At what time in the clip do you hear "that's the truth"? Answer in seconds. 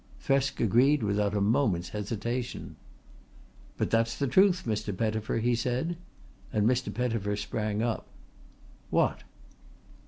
3.91-4.63